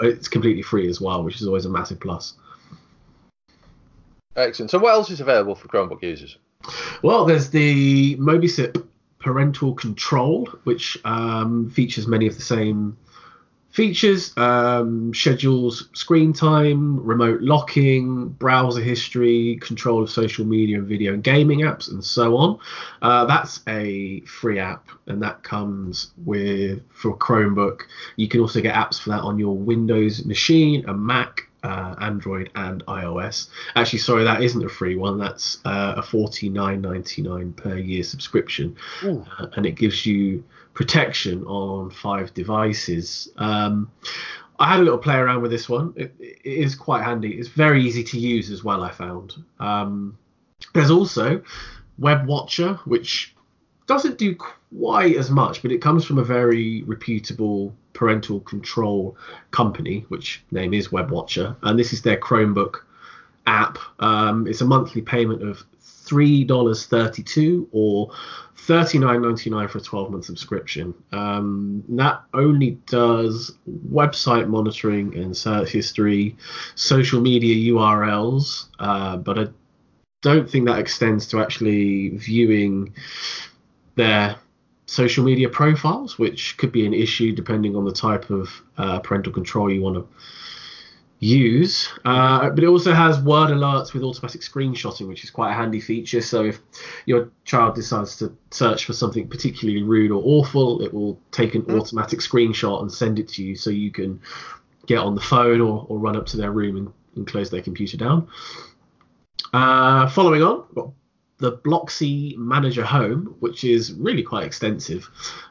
[0.00, 2.34] it's completely free as well, which is always a massive plus.
[4.36, 4.70] Excellent.
[4.70, 6.38] So, what else is available for Chromebook users?
[7.02, 8.86] Well, there's the Mobicip
[9.18, 12.96] parental control, which um, features many of the same
[13.76, 21.12] features, um, schedules screen time, remote locking, browser history, control of social media and video
[21.12, 22.58] and gaming apps, and so on.
[23.02, 27.82] Uh, that's a free app, and that comes with for Chromebook.
[28.16, 31.45] You can also get apps for that on your Windows machine, a Mac.
[31.66, 33.48] Uh, Android and iOS.
[33.74, 35.18] Actually, sorry, that isn't a free one.
[35.18, 40.44] That's uh, a forty nine ninety nine per year subscription, uh, and it gives you
[40.74, 43.28] protection on five devices.
[43.36, 43.90] Um,
[44.60, 45.92] I had a little play around with this one.
[45.96, 47.30] It, it is quite handy.
[47.38, 48.82] It's very easy to use as well.
[48.82, 49.34] I found.
[49.58, 50.16] Um,
[50.72, 51.42] there's also
[51.98, 53.34] Web Watcher, which
[53.86, 59.16] doesn't do quite as much, but it comes from a very reputable parental control
[59.50, 62.80] company, which name is WebWatcher, and this is their Chromebook
[63.46, 63.78] app.
[64.00, 68.10] Um, it's a monthly payment of three dollars thirty-two or
[68.56, 70.94] thirty-nine ninety-nine for a twelve-month subscription.
[71.12, 73.56] Um, that only does
[73.90, 76.36] website monitoring and search history,
[76.74, 79.46] social media URLs, uh, but I
[80.22, 82.92] don't think that extends to actually viewing
[83.96, 84.36] their
[84.86, 89.32] social media profiles, which could be an issue depending on the type of uh, parental
[89.32, 90.06] control you want to
[91.18, 91.88] use.
[92.04, 95.80] Uh, but it also has word alerts with automatic screenshotting, which is quite a handy
[95.80, 96.20] feature.
[96.20, 96.60] So if
[97.06, 101.62] your child decides to search for something particularly rude or awful, it will take an
[101.62, 101.80] Mm.
[101.80, 104.20] automatic screenshot and send it to you so you can
[104.86, 107.62] get on the phone or, or run up to their room and, and close their
[107.62, 108.28] computer down.
[109.52, 110.92] Uh, following on,
[111.38, 115.08] the Blocksi Manager Home, which is really quite extensive.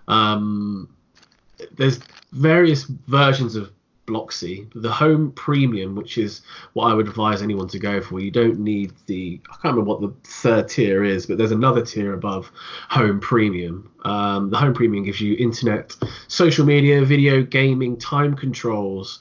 [0.08, 0.90] Um,
[1.76, 2.00] there's
[2.32, 3.72] various versions of
[4.08, 4.68] Blocksi.
[4.76, 6.42] The Home Premium, which is
[6.74, 8.20] what I would advise anyone to go for.
[8.20, 11.84] You don't need the I can't remember what the third tier is, but there's another
[11.84, 12.52] tier above
[12.90, 13.92] Home Premium.
[14.04, 15.96] Um, the Home Premium gives you internet,
[16.28, 19.20] social media, video, gaming, time controls.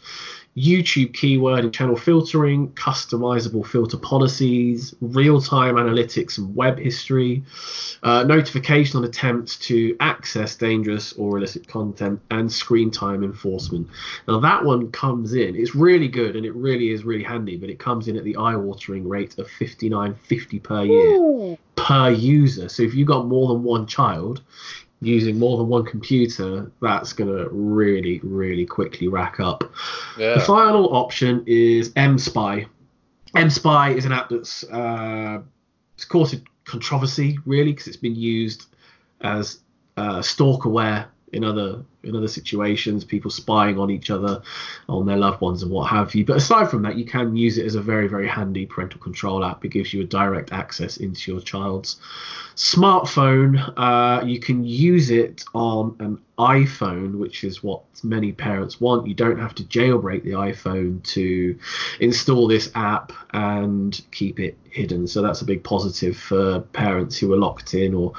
[0.56, 7.42] YouTube keyword and channel filtering, customizable filter policies, real time analytics and web history,
[8.04, 13.88] uh, notification on attempts to access dangerous or illicit content, and screen time enforcement.
[14.28, 17.68] Now, that one comes in, it's really good and it really is really handy, but
[17.68, 21.58] it comes in at the eye watering rate of 59.50 per year Ooh.
[21.74, 22.68] per user.
[22.68, 24.42] So if you've got more than one child,
[25.04, 29.64] using more than one computer, that's going to really, really quickly rack up.
[30.18, 30.34] Yeah.
[30.34, 32.66] The final option is MSpy.
[33.34, 35.40] MSpy is an app that's uh,
[35.94, 38.66] it's caused controversy really because it's been used
[39.20, 39.60] as
[39.96, 44.42] uh, stalkerware in other in other situations, people spying on each other,
[44.88, 46.24] on their loved ones, and what have you.
[46.24, 49.44] But aside from that, you can use it as a very, very handy parental control
[49.44, 49.64] app.
[49.64, 51.96] It gives you a direct access into your child's
[52.56, 53.72] smartphone.
[53.76, 59.06] Uh, you can use it on an iPhone, which is what many parents want.
[59.06, 61.58] You don't have to jailbreak the iPhone to
[62.00, 65.06] install this app and keep it hidden.
[65.06, 68.12] So that's a big positive for parents who are locked in or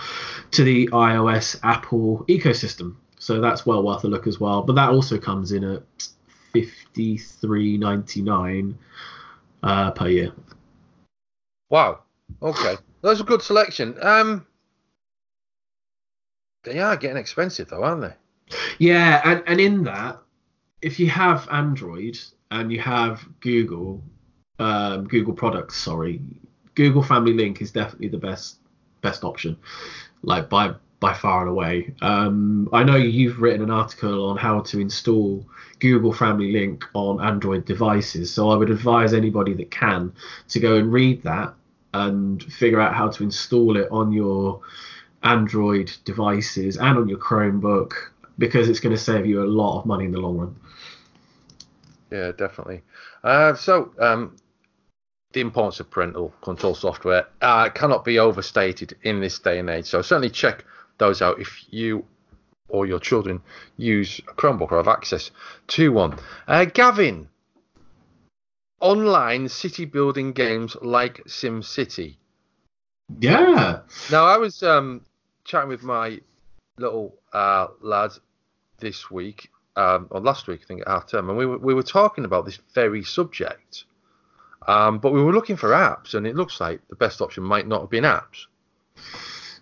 [0.52, 2.95] to the iOS Apple ecosystem.
[3.25, 4.61] So that's well worth a look as well.
[4.61, 5.81] But that also comes in at
[6.53, 8.77] fifty three ninety nine
[9.63, 10.31] uh, per year.
[11.71, 12.01] Wow.
[12.43, 13.97] Okay, that's a good selection.
[13.99, 14.45] Um,
[16.65, 18.13] they are getting expensive though, aren't they?
[18.77, 20.19] Yeah, and and in that,
[20.83, 22.19] if you have Android
[22.51, 24.03] and you have Google,
[24.59, 26.21] um, Google products, sorry,
[26.75, 28.59] Google Family Link is definitely the best
[29.01, 29.57] best option,
[30.21, 31.93] like by by far and away.
[32.01, 35.45] Um, I know you've written an article on how to install
[35.79, 40.13] Google Family Link on Android devices, so I would advise anybody that can
[40.49, 41.53] to go and read that
[41.93, 44.61] and figure out how to install it on your
[45.21, 47.91] Android devices and on your Chromebook
[48.39, 50.55] because it's going to save you a lot of money in the long run.
[52.11, 52.81] Yeah, definitely.
[53.23, 54.37] Uh, so, um,
[55.33, 59.85] the importance of parental control software uh, cannot be overstated in this day and age.
[59.85, 60.63] So certainly check
[60.97, 62.05] those out if you
[62.67, 63.41] or your children
[63.77, 65.31] use a Chromebook or have access
[65.67, 66.17] to one.
[66.47, 67.29] Uh, Gavin,
[68.79, 72.17] online city building games like SimCity.
[73.19, 73.81] Yeah.
[74.12, 75.01] Now I was um,
[75.43, 76.19] chatting with my
[76.77, 78.12] little uh, lad
[78.79, 81.73] this week, um, or last week I think at half term, and we were, we
[81.73, 83.86] were talking about this very subject.
[84.67, 87.67] Um, but we were looking for apps, and it looks like the best option might
[87.67, 88.47] not have been apps.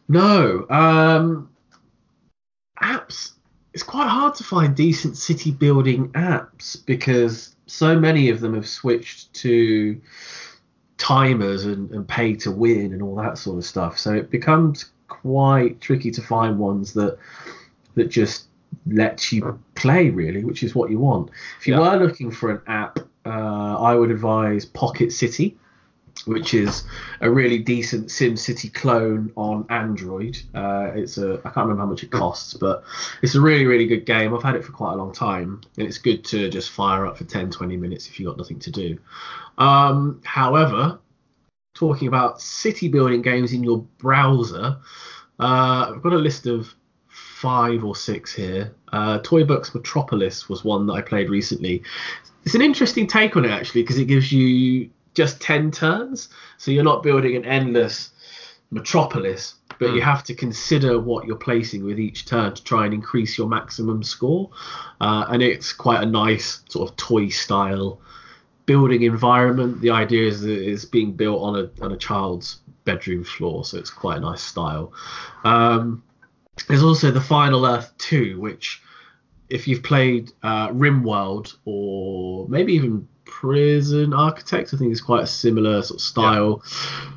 [0.08, 0.66] No.
[0.70, 1.50] Um,
[2.82, 3.32] apps.
[3.74, 8.68] It's quite hard to find decent city building apps because so many of them have
[8.68, 10.00] switched to
[10.98, 13.98] timers and, and pay to win and all that sort of stuff.
[13.98, 17.18] So it becomes quite tricky to find ones that
[17.96, 18.46] that just
[18.86, 21.30] lets you play really, which is what you want.
[21.60, 21.80] If you yeah.
[21.80, 23.30] were looking for an app, uh,
[23.80, 25.58] I would advise Pocket City
[26.26, 26.84] which is
[27.22, 30.38] a really decent SimCity clone on Android.
[30.54, 32.84] Uh, it's a I can't remember how much it costs, but
[33.22, 34.34] it's a really really good game.
[34.34, 37.18] I've had it for quite a long time, and it's good to just fire up
[37.18, 38.98] for 10 20 minutes if you've got nothing to do.
[39.58, 41.00] Um, however,
[41.74, 44.78] talking about city building games in your browser,
[45.40, 46.74] uh, I've got a list of
[47.10, 48.74] five or six here.
[48.92, 51.84] Uh, Toybox Metropolis was one that I played recently.
[52.46, 56.30] It's an interesting take on it actually because it gives you just 10 turns.
[56.58, 58.12] So you're not building an endless
[58.71, 59.95] metropolis, but mm.
[59.95, 60.10] you hmm.
[60.10, 64.04] have to consider what you're placing with each turn to try and increase your maximum
[64.04, 64.49] score.
[64.99, 68.02] Uh, and it's quite a nice sort of toy style
[68.65, 69.82] building environment.
[69.82, 73.78] The idea is that it's being built on a, on a child's bedroom floor, so
[73.78, 74.93] it's quite a nice style.
[75.43, 76.04] Um,
[76.67, 78.82] there's also the Final Earth 2, which
[79.49, 83.08] if you've played uh, RimWorld or maybe even
[83.39, 84.74] Prison Architect.
[84.74, 86.63] I think it's quite a similar sort of style.
[86.63, 87.12] Yeah.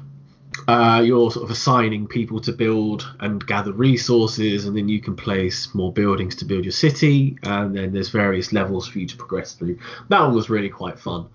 [0.66, 5.14] Uh, you're sort of assigning people to build and gather resources, and then you can
[5.14, 9.16] place more buildings to build your city, and then there's various levels for you to
[9.16, 9.78] progress through.
[10.08, 11.28] That one was really quite fun.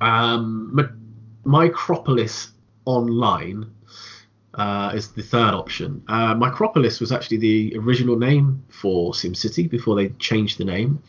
[0.00, 0.78] Um,
[1.46, 2.50] Micropolis
[2.84, 3.70] Online
[4.52, 6.02] uh, is the third option.
[6.08, 11.02] Uh, Micropolis was actually the original name for SimCity before they changed the name,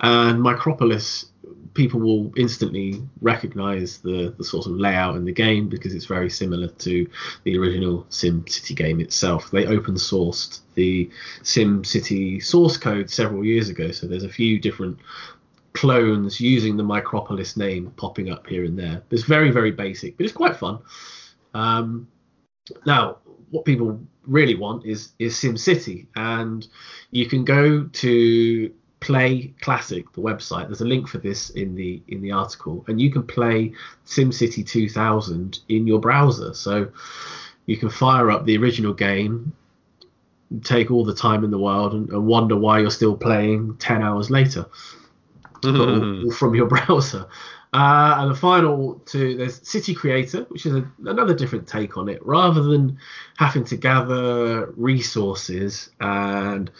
[0.00, 1.26] and Micropolis
[1.74, 6.30] people will instantly recognize the, the sort of layout in the game because it's very
[6.30, 7.08] similar to
[7.42, 9.50] the original Sim City game itself.
[9.50, 11.10] They open sourced the
[11.42, 14.98] Sim City source code several years ago, so there's a few different
[15.72, 19.02] clones using the Micropolis name popping up here and there.
[19.10, 20.78] It's very, very basic, but it's quite fun.
[21.52, 22.08] Um,
[22.86, 23.18] now,
[23.50, 26.66] what people really want is is Sim City, and
[27.10, 28.72] you can go to
[29.04, 30.66] play Classic, the website.
[30.66, 33.72] There's a link for this in the in the article, and you can play
[34.06, 36.54] SimCity 2000 in your browser.
[36.54, 36.90] So
[37.66, 39.52] you can fire up the original game,
[40.62, 44.02] take all the time in the world, and, and wonder why you're still playing 10
[44.02, 44.66] hours later
[45.60, 46.30] mm-hmm.
[46.38, 47.26] from your browser.
[47.74, 52.08] Uh, and the final two, there's City Creator, which is a, another different take on
[52.08, 52.24] it.
[52.24, 52.96] Rather than
[53.36, 56.70] having to gather resources and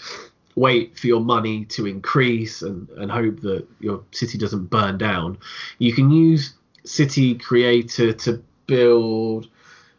[0.56, 5.38] wait for your money to increase and, and hope that your city doesn't burn down,
[5.78, 9.48] you can use City Creator to build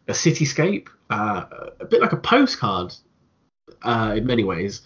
[0.08, 1.46] a cityscape, uh,
[1.80, 2.94] a bit like a postcard
[3.82, 4.82] uh, in many ways,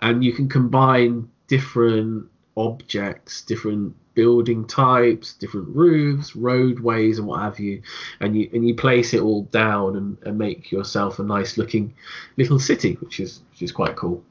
[0.00, 7.58] and you can combine different objects, different building types, different roofs, roadways, and what have
[7.58, 7.82] you,
[8.20, 11.94] and you and you place it all down and, and make yourself a nice looking
[12.36, 14.22] little city, which is which is quite cool.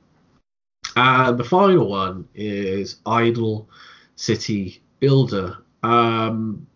[0.95, 3.69] And the final one is Idle
[4.15, 5.58] City Builder.
[5.84, 6.67] Um,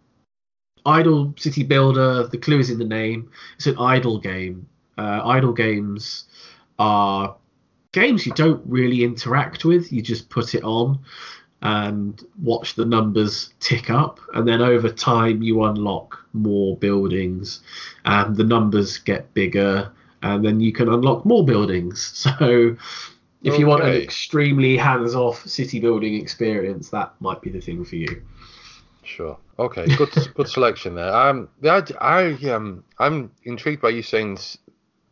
[0.85, 3.29] Idle City Builder, the clue is in the name.
[3.55, 4.67] It's an idle game.
[4.97, 6.25] Uh, idle games
[6.79, 7.35] are
[7.91, 9.91] games you don't really interact with.
[9.91, 10.99] You just put it on
[11.61, 14.19] and watch the numbers tick up.
[14.33, 17.61] And then over time, you unlock more buildings
[18.05, 19.91] and the numbers get bigger.
[20.21, 22.11] And then you can unlock more buildings.
[22.39, 22.77] So
[23.43, 23.59] if okay.
[23.59, 27.95] you want an extremely hands off city building experience, that might be the thing for
[27.95, 28.23] you.
[29.03, 29.37] Sure.
[29.59, 29.85] Okay.
[29.95, 30.09] Good.
[30.33, 31.13] good selection there.
[31.13, 34.39] Um, I, I um, I'm intrigued by you saying,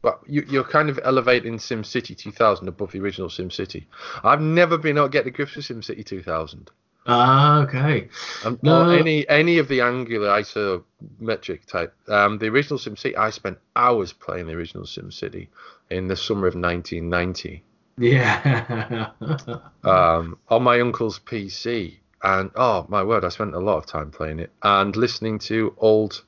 [0.01, 3.85] but you, you're kind of elevating SimCity 2000 above the original SimCity.
[4.23, 6.71] I've never been able to get the grips with SimCity 2000.
[7.05, 8.07] Ah, okay.
[8.45, 8.89] Um, no.
[8.89, 11.93] any any of the angular isometric type.
[12.07, 15.49] Um, the original SimCity, I spent hours playing the original SimCity
[15.89, 17.63] in the summer of 1990.
[17.97, 19.11] Yeah.
[19.83, 24.09] um, on my uncle's PC and oh my word, I spent a lot of time
[24.09, 26.23] playing it and listening to old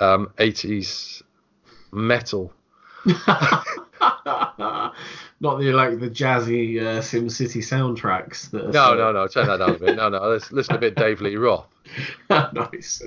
[0.00, 1.22] um, 80s
[1.92, 2.52] metal.
[5.40, 8.50] Not the like the jazzy uh, SimCity soundtracks.
[8.50, 9.26] That no, no, no.
[9.26, 9.96] Turn that down a bit.
[9.96, 10.20] No, no.
[10.20, 11.66] Let's listen a bit Dave Lee Roth.
[12.30, 13.02] nice.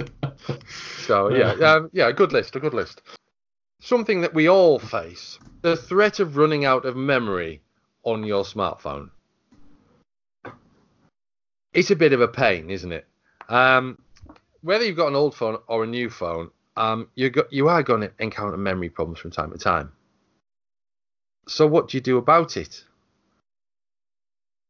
[1.00, 3.02] so yeah, um, yeah, A good list, a good list.
[3.80, 7.62] Something that we all face: the threat of running out of memory
[8.04, 9.10] on your smartphone
[11.78, 13.06] it's a bit of a pain, isn't it?
[13.50, 14.00] Um,
[14.62, 17.84] whether you've got an old phone or a new phone, um, you got, you are
[17.84, 19.92] going to encounter memory problems from time to time.
[21.48, 22.84] So what do you do about it?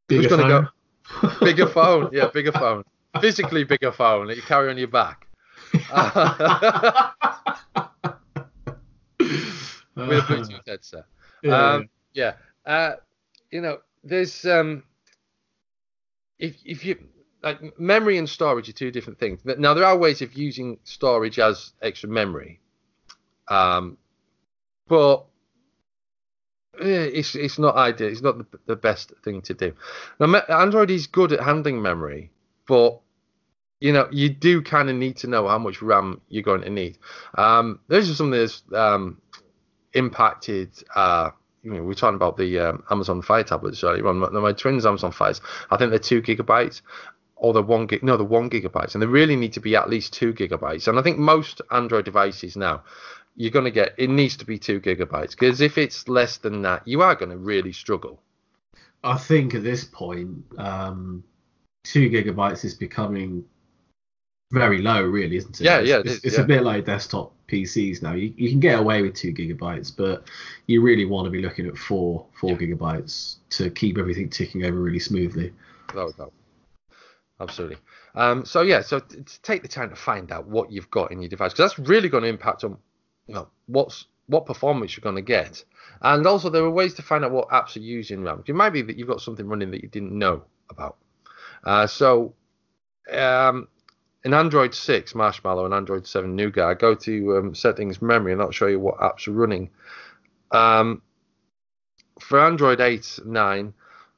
[0.09, 0.67] Bigger Who's going to go?
[1.45, 2.83] bigger phone, yeah, bigger phone,
[3.21, 5.27] physically bigger phone that you carry on your back.
[9.97, 11.05] With a Bluetooth headset.
[11.43, 12.33] Yeah, um, yeah.
[12.65, 12.93] Uh,
[13.51, 14.83] you know, there's um,
[16.39, 16.97] if if you
[17.43, 19.41] like memory and storage are two different things.
[19.45, 22.59] Now there are ways of using storage as extra memory,
[23.47, 23.97] um,
[24.87, 25.25] but
[26.81, 28.09] eh, it's it's not ideal.
[28.09, 29.73] It's not the, the best thing to do.
[30.19, 32.31] Now Android is good at handling memory,
[32.67, 32.99] but
[33.79, 36.69] you know you do kind of need to know how much RAM you're going to
[36.69, 36.97] need.
[37.37, 39.21] Um, this is something that's um,
[39.97, 40.71] impacted.
[40.95, 41.31] Uh,
[41.63, 45.11] you know, we're talking about the um, Amazon Fire tablets Sorry, My, my twins Amazon
[45.11, 46.81] Fires, I think they're two gigabytes
[47.35, 48.03] or the one gig.
[48.03, 50.87] No, the one gigabytes, and they really need to be at least two gigabytes.
[50.87, 52.83] And I think most Android devices now,
[53.35, 56.63] you're going to get it needs to be two gigabytes because if it's less than
[56.63, 58.21] that, you are going to really struggle.
[59.03, 61.23] I think at this point, um,
[61.83, 63.45] two gigabytes is becoming
[64.51, 65.63] very low, really, isn't it?
[65.63, 66.01] Yeah, yeah.
[66.05, 66.43] It's, it's yeah.
[66.43, 68.13] a bit like desktop PCs now.
[68.13, 70.27] You, you can get away with two gigabytes, but
[70.67, 72.57] you really want to be looking at four four yeah.
[72.57, 75.53] gigabytes to keep everything ticking over really smoothly.
[75.93, 76.31] No, no.
[77.39, 77.77] Absolutely.
[78.15, 81.21] Um, so yeah, so t- take the time to find out what you've got in
[81.21, 82.77] your device because that's really going to impact on
[83.27, 85.63] you know what's what performance you're going to get,
[86.01, 88.43] and also there are ways to find out what apps are using RAM.
[88.47, 90.97] It might be that you've got something running that you didn't know about.
[91.63, 92.33] Uh, so
[93.11, 93.67] um,
[94.27, 98.51] in Android 6 Marshmallow and Android 7 Nougat, go to um, settings memory and that'll
[98.51, 99.69] show you what apps are running.
[100.51, 101.01] Um,
[102.19, 103.73] for Android 8 9,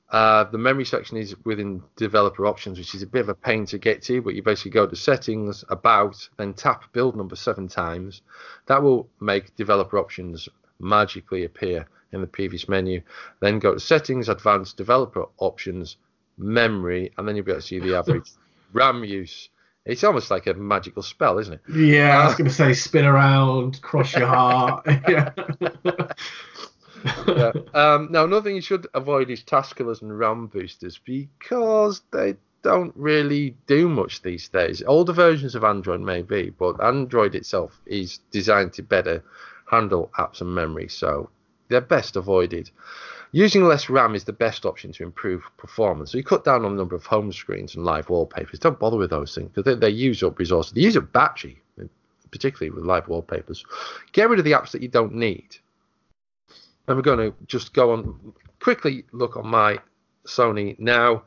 [0.10, 3.68] uh, the memory section is within developer options, which is a bit of a pain
[3.68, 7.68] to get to, but you basically go to settings, about, then tap build number seven
[7.68, 8.24] times.
[8.66, 10.50] That will make developer options
[10.80, 13.04] magically appear in the previous menu.
[13.42, 15.98] Then go to settings, advanced developer options,
[16.36, 18.32] memory, and then you'll be able to see the average
[18.74, 19.50] RAM use
[19.90, 21.62] it's almost like a magical spell, isn't it?
[21.74, 24.86] Yeah, I was uh, going to say spin around, cross your heart.
[27.28, 27.52] yeah.
[27.74, 32.36] Um, now, another thing you should avoid is task killers and RAM boosters because they
[32.62, 34.84] don't really do much these days.
[34.86, 39.24] Older versions of Android maybe, but Android itself is designed to better
[39.70, 41.30] handle apps and memory, so
[41.70, 42.70] they're best avoided.
[43.32, 46.12] Using less RAM is the best option to improve performance.
[46.12, 48.60] So you cut down on the number of home screens and live wallpapers.
[48.60, 50.74] Don't bother with those things because they, they use up resources.
[50.74, 51.62] They use up battery,
[52.32, 53.64] particularly with live wallpapers.
[54.14, 55.58] Get rid of the apps that you don't need.
[56.88, 59.80] And we're going to just go on quickly look on my
[60.26, 61.24] Sony now.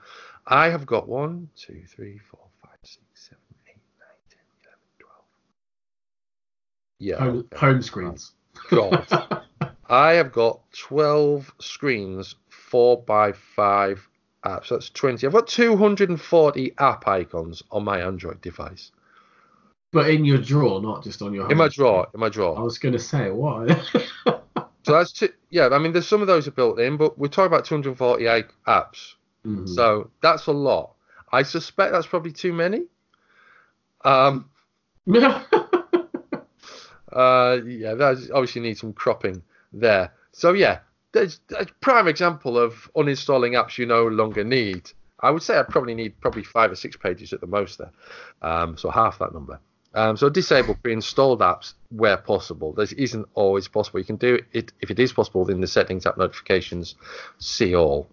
[0.47, 5.25] I have got one, two, three, four, five, six, seven, eight, nine, ten, eleven, twelve.
[6.99, 7.19] Yeah.
[7.19, 8.33] Home, home screens.
[8.73, 9.43] God.
[9.89, 14.09] I have got 12 screens, 4 by 5
[14.45, 14.69] apps.
[14.69, 15.27] That's 20.
[15.27, 18.91] I've got 240 app icons on my Android device.
[19.93, 21.51] But in your drawer, not just on your.
[21.51, 22.09] In my drawer.
[22.15, 22.59] In my drawer.
[22.59, 23.69] I was going to say what.
[24.25, 24.41] so
[24.87, 25.69] that's two, yeah.
[25.71, 29.15] I mean, there's some of those are built in, but we're talking about 240 apps.
[29.47, 29.67] Mm-hmm.
[29.67, 30.95] So that's a lot.
[31.31, 32.85] I suspect that's probably too many.
[34.05, 34.49] Um.
[37.13, 39.43] uh, yeah, that obviously needs some cropping
[39.73, 40.13] there.
[40.33, 40.81] So yeah,
[41.13, 44.91] there's a prime example of uninstalling apps you no longer need.
[45.21, 47.93] I would say I probably need probably five or six pages at the most there,
[48.43, 49.61] um, so half that number.
[49.95, 52.73] Um, so disable pre-installed apps where possible.
[52.73, 54.01] This isn't always possible.
[54.01, 56.95] You can do it if it is possible in the settings, app notifications,
[57.39, 58.09] see all,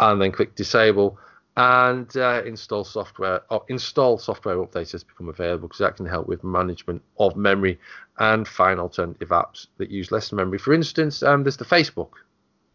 [0.00, 1.18] and then click disable
[1.56, 6.26] and uh, install software or install software updates has become available because that can help
[6.26, 7.78] with management of memory
[8.18, 10.58] and find alternative apps that use less memory.
[10.58, 12.10] For instance, um, there's the Facebook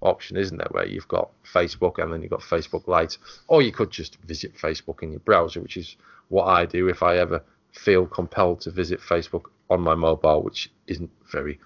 [0.01, 3.17] option, isn't there, where you've got Facebook and then you've got Facebook Lite,
[3.47, 5.97] or you could just visit Facebook in your browser, which is
[6.29, 10.71] what I do if I ever feel compelled to visit Facebook on my mobile, which
[10.87, 11.59] isn't very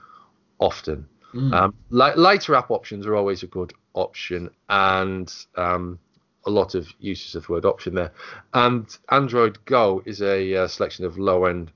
[0.59, 1.07] often.
[1.34, 1.53] Mm.
[1.53, 5.99] Um, lighter app options are always a good option, and um,
[6.46, 8.12] a lot of uses of the word option there.
[8.54, 11.72] And Android Go is a uh, selection of low end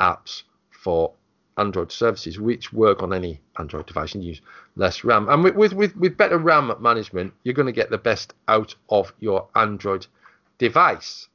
[0.00, 1.12] apps for
[1.58, 4.40] Android services which work on any Android device and use
[4.76, 5.28] less RAM.
[5.28, 9.12] And with, with, with, better RAM management, you're going to get the best out of
[9.20, 10.06] your Android
[10.58, 11.28] device.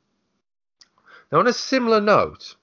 [1.31, 2.55] Now, on a similar note,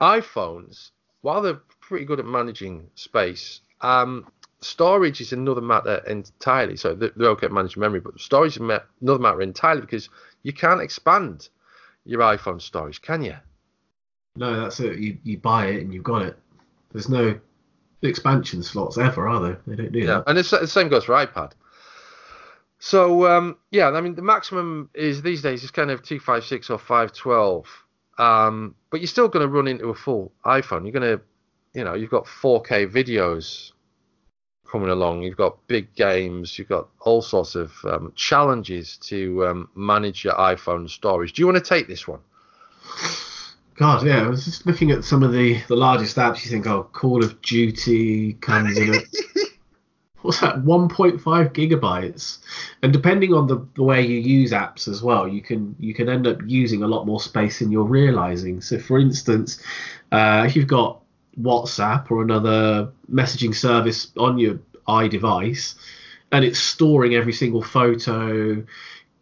[0.00, 4.26] iPhones, while they're pretty good at managing space, um,
[4.64, 6.76] storage is another matter entirely.
[6.76, 8.62] So they're okay at managing memory, but storage is
[9.00, 10.08] another matter entirely because
[10.42, 11.48] you can't expand
[12.04, 13.36] your iPhone storage, can you?
[14.36, 14.98] No, that's it.
[14.98, 16.38] You you buy it and you've got it.
[16.92, 17.38] There's no
[18.02, 19.60] expansion slots ever, are there?
[19.66, 20.24] They don't do yeah, that.
[20.26, 21.52] and it's, the same goes for iPad.
[22.78, 26.44] So um, yeah, I mean the maximum is these days is kind of two five
[26.44, 27.66] six or five twelve,
[28.18, 30.82] um, but you're still going to run into a full iPhone.
[30.82, 31.24] You're going to,
[31.74, 33.72] you know, you've got 4K videos
[34.72, 35.22] coming along.
[35.22, 36.58] You've got big games.
[36.58, 41.34] You've got all sorts of um, challenges to um, manage your iPhone storage.
[41.34, 42.20] Do you want to take this one?
[43.76, 44.24] God, yeah.
[44.24, 46.44] I was just looking at some of the, the largest apps.
[46.44, 49.04] You think, oh, Call of Duty comes in at
[50.22, 51.20] what's that 1.5
[51.52, 52.38] gigabytes
[52.82, 56.08] and depending on the, the way you use apps as well you can you can
[56.08, 59.60] end up using a lot more space than you're realizing so for instance
[60.12, 61.01] uh, if you've got
[61.40, 64.58] WhatsApp or another messaging service on your
[64.88, 65.74] iDevice,
[66.30, 68.64] and it's storing every single photo,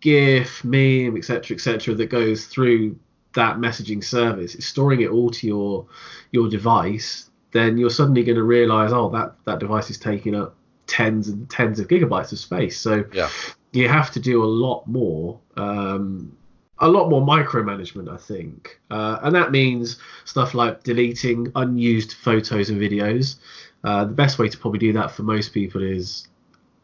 [0.00, 2.98] GIF, meme, etc., etc., that goes through
[3.34, 4.54] that messaging service.
[4.54, 5.86] It's storing it all to your
[6.32, 7.30] your device.
[7.52, 10.56] Then you're suddenly going to realize, oh, that that device is taking up
[10.86, 12.78] tens and tens of gigabytes of space.
[12.78, 13.28] So yeah.
[13.72, 16.36] you have to do a lot more um,
[16.80, 22.70] a lot more micromanagement, I think, uh, and that means stuff like deleting unused photos
[22.70, 23.36] and videos.
[23.84, 26.26] Uh, the best way to probably do that for most people is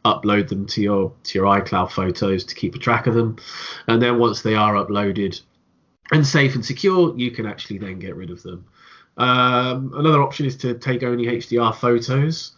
[0.05, 3.37] upload them to your to your iCloud photos to keep a track of them,
[3.89, 5.41] and then once they are uploaded
[6.13, 8.65] and safe and secure, you can actually then get rid of them.
[9.17, 12.53] Um, another option is to take only HDR photos.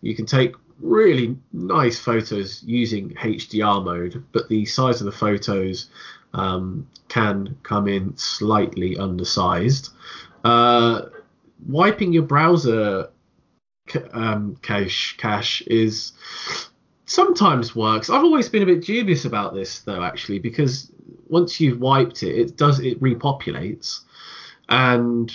[0.00, 5.88] You can take really nice photos using HDR mode, but the size of the photos
[6.34, 9.90] um, can come in slightly undersized.
[10.44, 11.02] Uh,
[11.66, 13.08] wiping your browser
[14.12, 16.12] um, cache cache is
[17.06, 18.10] sometimes works.
[18.10, 20.90] I've always been a bit dubious about this though, actually, because
[21.28, 24.00] once you've wiped it, it does it repopulates,
[24.68, 25.34] and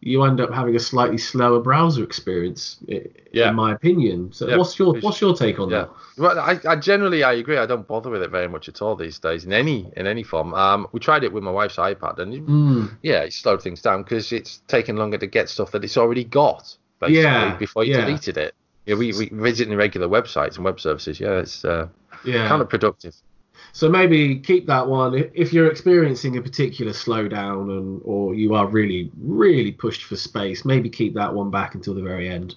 [0.00, 3.48] you end up having a slightly slower browser experience, yeah.
[3.48, 4.32] in my opinion.
[4.32, 4.56] So, yeah.
[4.56, 5.78] what's your what's your take on yeah.
[5.78, 5.90] that?
[6.16, 7.58] Well, I, I, generally I agree.
[7.58, 10.22] I don't bother with it very much at all these days in any in any
[10.22, 10.54] form.
[10.54, 12.96] Um, we tried it with my wife's iPad, and mm.
[13.02, 16.24] yeah, it slowed things down because it's taking longer to get stuff that it's already
[16.24, 18.54] got basically yeah, before you deleted it.
[18.86, 21.18] Yeah, we we visiting regular websites and web services.
[21.18, 21.88] Yeah, it's uh,
[22.24, 22.46] Yeah.
[22.48, 23.14] kind of productive.
[23.72, 28.66] So maybe keep that one if you're experiencing a particular slowdown and or you are
[28.66, 30.64] really really pushed for space.
[30.64, 32.56] Maybe keep that one back until the very end.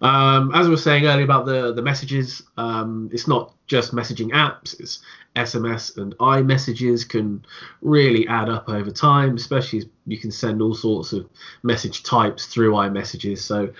[0.00, 4.30] Um, as I was saying earlier about the the messages, um, it's not just messaging
[4.30, 4.78] apps.
[4.80, 5.00] It's
[5.36, 7.44] SMS and iMessages can
[7.80, 11.28] really add up over time, especially you can send all sorts of
[11.62, 13.38] message types through iMessages.
[13.38, 13.72] So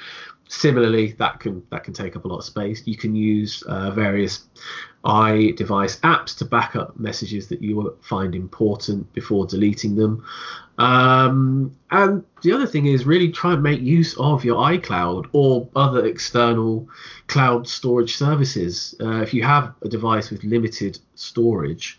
[0.48, 2.82] similarly that can that can take up a lot of space.
[2.86, 4.44] You can use uh, various
[5.04, 10.24] iDevice apps to back up messages that you find important before deleting them.
[10.78, 15.68] Um, and the other thing is really try and make use of your iCloud or
[15.74, 16.88] other external
[17.26, 18.94] cloud storage services.
[19.00, 21.98] Uh, if you have a device with limited storage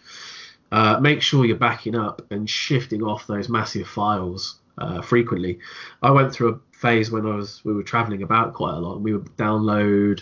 [0.71, 5.59] uh, make sure you're backing up and shifting off those massive files uh, frequently.
[6.01, 9.01] I went through a phase when I was we were traveling about quite a lot.
[9.01, 10.21] We would download,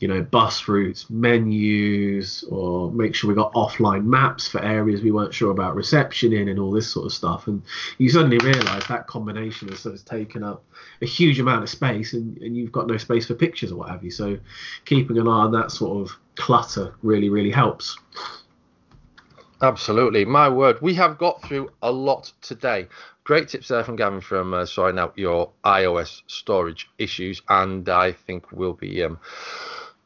[0.00, 5.12] you know, bus routes, menus, or make sure we got offline maps for areas we
[5.12, 7.46] weren't sure about reception in, and all this sort of stuff.
[7.46, 7.62] And
[7.96, 10.62] you suddenly realise that combination has sort of taken up
[11.00, 13.88] a huge amount of space, and, and you've got no space for pictures or what
[13.88, 14.10] have you.
[14.10, 14.38] So
[14.84, 17.96] keeping an eye on that sort of clutter really, really helps.
[19.60, 20.80] Absolutely, my word.
[20.80, 22.86] We have got through a lot today.
[23.28, 28.12] Great tips there from Gavin from uh, sorting out your iOS storage issues, and I
[28.12, 29.18] think we'll be um,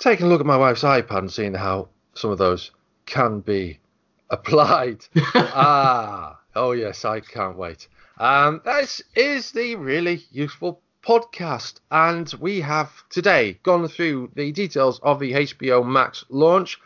[0.01, 2.73] taking a look at my wife's iPad and seeing how some of those
[3.07, 3.79] can be
[4.31, 5.05] applied.
[5.37, 7.87] ah, oh yes, I can't wait.
[8.19, 14.99] Um, this is the really useful podcast, and we have today gone through the details
[14.99, 16.81] of the HBO Max launch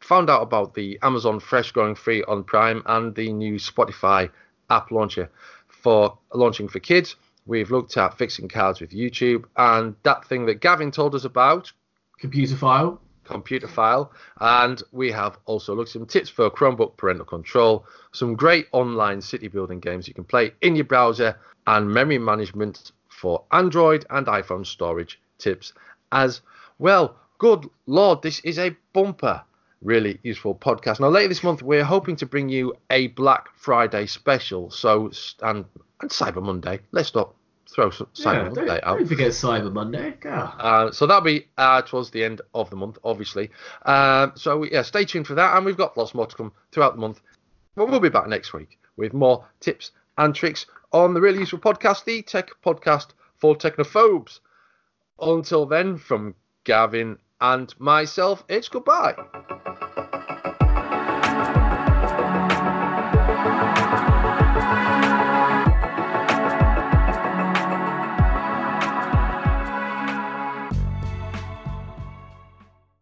[0.00, 4.30] found out about the Amazon Fresh going free on Prime and the new Spotify
[4.70, 5.30] app launcher
[5.84, 7.14] for launching for kids.
[7.44, 11.70] We've looked at fixing cards with YouTube and that thing that Gavin told us about,
[12.22, 12.98] Computerphile.
[13.24, 14.10] computer file,
[14.40, 19.20] and we have also looked at some tips for Chromebook parental control, some great online
[19.20, 24.26] city building games you can play in your browser, and memory management for Android and
[24.26, 25.74] iPhone storage tips
[26.12, 26.40] as
[26.78, 27.14] well.
[27.36, 29.42] Good lord, this is a bumper
[29.84, 30.98] really useful podcast.
[30.98, 34.70] Now, later this month, we're hoping to bring you a Black Friday special.
[34.70, 35.12] So,
[35.42, 35.64] and,
[36.00, 36.80] and Cyber Monday.
[36.90, 37.34] Let's not
[37.72, 38.98] throw Cyber Yeah, Monday don't, out.
[38.98, 40.14] don't forget Cyber Monday.
[40.24, 43.50] Uh, so that'll be uh, towards the end of the month, obviously.
[43.84, 46.94] Um, so yeah, stay tuned for that, and we've got lots more to come throughout
[46.94, 47.20] the month.
[47.76, 51.58] But we'll be back next week with more tips and tricks on the really useful
[51.58, 53.08] podcast, the Tech Podcast
[53.38, 54.38] for Technophobes.
[55.20, 57.18] Until then, from Gavin
[57.52, 59.14] and myself, it's goodbye.